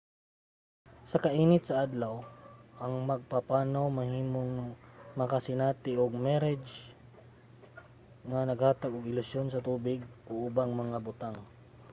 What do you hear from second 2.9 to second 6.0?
mga magpapanaw mahimong makasinati